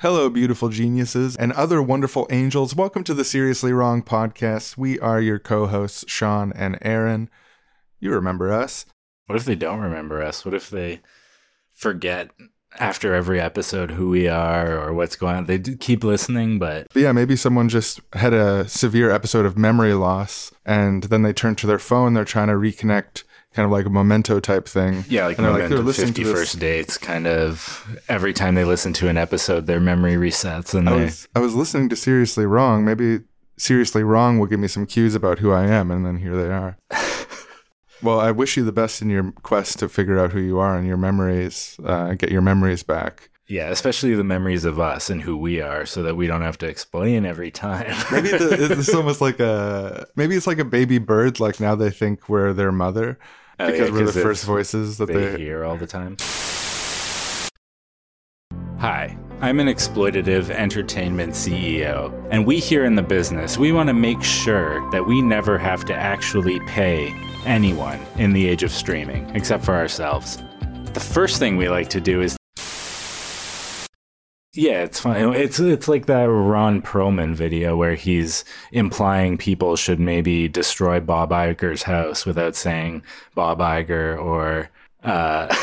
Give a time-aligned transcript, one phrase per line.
[0.00, 2.74] Hello, beautiful geniuses and other wonderful angels.
[2.74, 4.78] Welcome to the Seriously Wrong podcast.
[4.78, 7.28] We are your co hosts, Sean and Aaron.
[7.98, 8.86] You remember us.
[9.26, 10.42] What if they don't remember us?
[10.42, 11.00] What if they
[11.74, 12.30] forget
[12.78, 15.44] after every episode who we are or what's going on?
[15.44, 16.86] They do keep listening, but.
[16.94, 21.34] But yeah, maybe someone just had a severe episode of memory loss and then they
[21.34, 23.24] turn to their phone, they're trying to reconnect
[23.54, 25.04] kind of like a memento type thing.
[25.08, 28.54] Yeah, like and they're Memento they're listening to this- First Dates, kind of every time
[28.54, 31.04] they listen to an episode, their memory resets and I they.
[31.04, 32.84] was, I was listening to Seriously Wrong.
[32.84, 33.20] Maybe
[33.58, 36.52] Seriously Wrong will give me some cues about who I am, and then here they
[36.52, 36.78] are.
[38.02, 40.76] well, I wish you the best in your quest to figure out who you are
[40.76, 43.30] and your memories, uh, get your memories back.
[43.48, 46.56] Yeah, especially the memories of us and who we are so that we don't have
[46.58, 47.96] to explain every time.
[48.12, 51.40] Maybe the, it's almost like a maybe it's like a baby bird.
[51.40, 53.18] Like now they think we're their mother
[53.60, 55.36] Oh, yeah, because we're the first voices that they they.
[55.36, 56.16] hear all the time.
[58.78, 63.92] Hi, I'm an exploitative entertainment CEO, and we here in the business, we want to
[63.92, 69.28] make sure that we never have to actually pay anyone in the age of streaming,
[69.36, 70.38] except for ourselves.
[70.94, 72.39] The first thing we like to do is
[74.52, 75.32] yeah, it's fine.
[75.34, 81.30] It's it's like that Ron Perlman video where he's implying people should maybe destroy Bob
[81.30, 83.04] Iger's house without saying
[83.36, 84.70] Bob Iger, or
[85.04, 85.54] uh,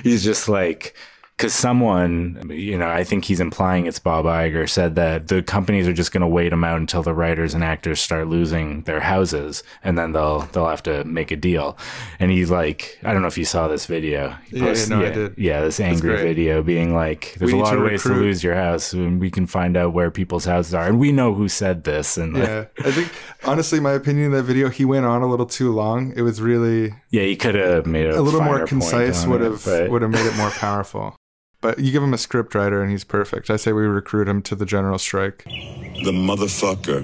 [0.02, 0.96] he's just like
[1.42, 5.88] because someone, you know, I think he's implying it's Bob Iger said that the companies
[5.88, 9.00] are just going to wait them out until the writers and actors start losing their
[9.00, 11.76] houses, and then they'll they'll have to make a deal.
[12.20, 14.28] And he's like, I don't know if you saw this video.
[14.28, 15.34] Yeah, yeah, posted- no, I yeah, did.
[15.38, 18.54] yeah, this angry video being like, "There's We a lot of ways to lose your
[18.54, 21.84] house, and we can find out where people's houses are, and we know who said
[21.84, 23.12] this." And like, Yeah, I think
[23.44, 26.12] honestly, my opinion of that video, he went on a little too long.
[26.14, 29.26] It was really yeah, he could have made a little more concise.
[29.26, 31.16] Would have would have made it more powerful.
[31.62, 33.48] But you give him a script writer, and he's perfect.
[33.48, 35.44] I say we recruit him to the general strike.
[35.44, 37.02] the motherfucker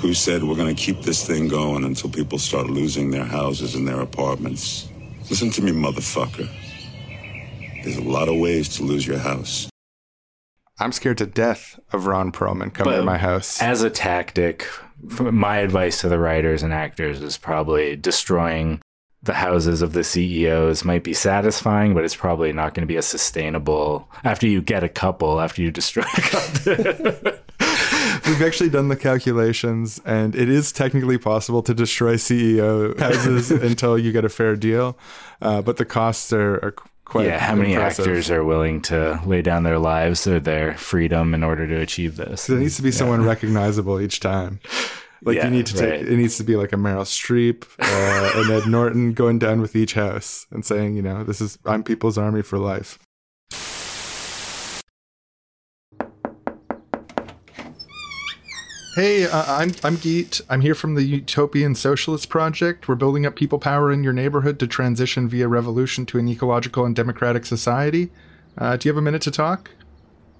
[0.00, 3.74] who said we're going to keep this thing going until people start losing their houses
[3.74, 4.88] and their apartments.
[5.30, 6.46] Listen to me, motherfucker.
[7.82, 9.68] There's a lot of ways to lose your house.
[10.78, 13.62] I'm scared to death of Ron Perlman coming But to my house.
[13.62, 14.68] as a tactic,
[15.00, 18.82] my advice to the writers and actors is probably destroying
[19.26, 22.96] the houses of the CEOs might be satisfying, but it's probably not going to be
[22.96, 27.32] a sustainable after you get a couple, after you destroy a couple.
[28.26, 33.98] We've actually done the calculations, and it is technically possible to destroy CEO houses until
[33.98, 34.98] you get a fair deal.
[35.40, 38.06] Uh, but the costs are, are quite yeah, how many impressive.
[38.06, 42.16] actors are willing to lay down their lives or their freedom in order to achieve
[42.16, 42.42] this?
[42.42, 44.60] So there needs to be someone recognizable each time.
[45.26, 45.90] Like Yeah, you need to take.
[45.90, 46.06] right.
[46.06, 49.74] It needs to be like a Meryl Streep uh, and Ed Norton going down with
[49.74, 53.00] each house and saying, you know, this is I'm People's Army for life.
[58.94, 60.40] Hey, uh, I'm I'm Geet.
[60.48, 62.88] I'm here from the Utopian Socialist Project.
[62.88, 66.86] We're building up people power in your neighborhood to transition via revolution to an ecological
[66.86, 68.10] and democratic society.
[68.56, 69.70] Uh, do you have a minute to talk?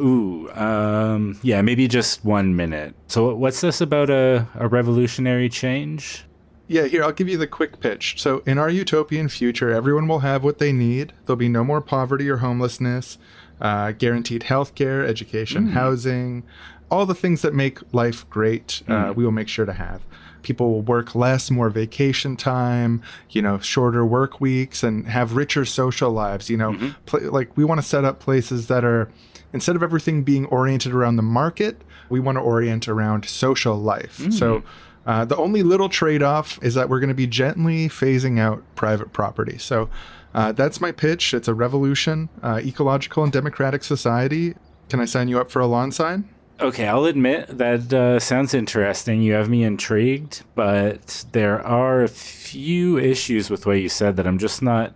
[0.00, 2.94] Ooh, um, yeah, maybe just one minute.
[3.08, 6.24] So, what's this about a, a revolutionary change?
[6.66, 8.14] Yeah, here, I'll give you the quick pitch.
[8.18, 11.12] So, in our utopian future, everyone will have what they need.
[11.26, 13.18] There'll be no more poverty or homelessness,
[13.60, 16.44] uh, guaranteed health care, education, housing,
[16.90, 20.02] all the things that make life great, uh, we will make sure to have.
[20.42, 23.00] People will work less, more vacation time,
[23.30, 26.50] you know, shorter work weeks, and have richer social lives.
[26.50, 29.08] You know, pla like we want to set up places that are,
[29.52, 34.20] instead of everything being oriented around the market, we want to orient around social life.
[34.32, 34.62] So,
[35.06, 38.62] uh, the only little trade off is that we're going to be gently phasing out
[38.76, 39.58] private property.
[39.58, 39.88] So
[40.34, 41.34] uh, that's my pitch.
[41.34, 44.54] It's a revolution, uh, ecological and democratic society.
[44.88, 46.28] Can I sign you up for a lawn sign?
[46.60, 49.22] Okay, I'll admit that uh, sounds interesting.
[49.22, 54.26] You have me intrigued, but there are a few issues with what you said that
[54.26, 54.94] I'm just not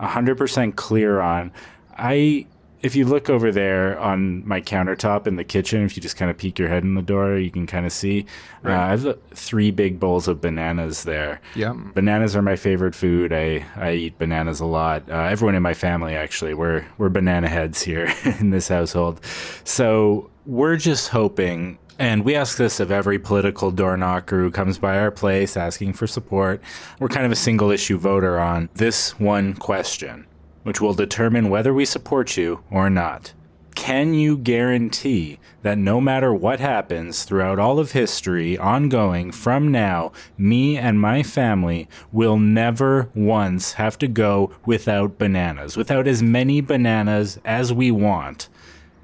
[0.00, 1.52] 100% clear on.
[1.98, 2.46] I
[2.82, 6.30] if you look over there on my countertop in the kitchen, if you just kind
[6.30, 8.26] of peek your head in the door, you can kind of see.
[8.64, 11.40] Uh, I have uh, three big bowls of bananas there.
[11.54, 11.92] Yum.
[11.94, 13.32] Bananas are my favorite food.
[13.32, 15.08] I, I eat bananas a lot.
[15.08, 19.24] Uh, everyone in my family, actually, we're we're banana heads here in this household.
[19.64, 24.76] So we're just hoping, and we ask this of every political door knocker who comes
[24.76, 26.60] by our place asking for support.
[26.98, 30.26] We're kind of a single issue voter on this one question,
[30.62, 33.32] which will determine whether we support you or not.
[33.74, 40.12] Can you guarantee that no matter what happens throughout all of history, ongoing from now,
[40.36, 46.60] me and my family will never once have to go without bananas, without as many
[46.60, 48.48] bananas as we want?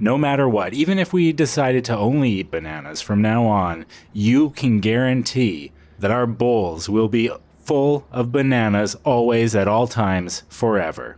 [0.00, 4.50] no matter what, even if we decided to only eat bananas from now on, you
[4.50, 11.16] can guarantee that our bowls will be full of bananas always at all times forever.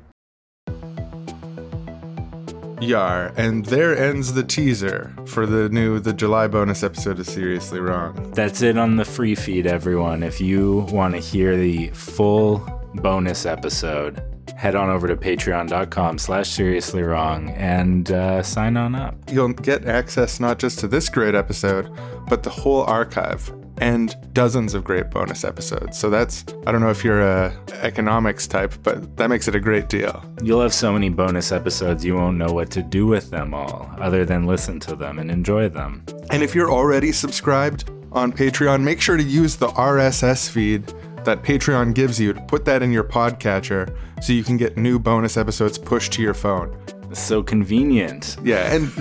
[2.80, 7.78] Yar, and there ends the teaser for the new the July bonus episode of Seriously
[7.78, 8.32] Wrong.
[8.32, 10.22] That's it on the free feed, everyone.
[10.22, 12.58] If you want to hear the full
[12.94, 14.22] bonus episode,
[14.56, 19.14] head on over to patreon.com slash seriously wrong and uh, sign on up.
[19.30, 21.90] You'll get access not just to this great episode,
[22.28, 25.98] but the whole archive and dozens of great bonus episodes.
[25.98, 29.60] So that's I don't know if you're a economics type, but that makes it a
[29.60, 30.22] great deal.
[30.42, 33.90] You'll have so many bonus episodes you won't know what to do with them all
[33.98, 36.04] other than listen to them and enjoy them.
[36.30, 40.86] And if you're already subscribed on Patreon, make sure to use the RSS feed
[41.24, 44.98] that Patreon gives you to put that in your podcatcher so you can get new
[44.98, 46.76] bonus episodes pushed to your phone.
[47.12, 48.36] So convenient.
[48.42, 48.92] Yeah, and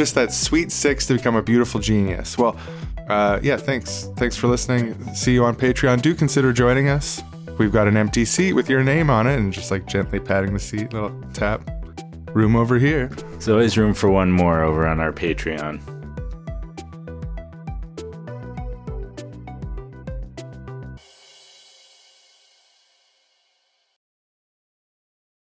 [0.00, 2.38] just that sweet six to become a beautiful genius.
[2.38, 2.56] Well,
[3.10, 4.08] uh, yeah, thanks.
[4.16, 4.94] Thanks for listening.
[5.14, 6.00] See you on Patreon.
[6.00, 7.20] Do consider joining us.
[7.58, 10.54] We've got an empty seat with your name on it and just like gently patting
[10.54, 11.70] the seat, little tap.
[12.34, 13.08] Room over here.
[13.08, 15.99] There's always room for one more over on our Patreon.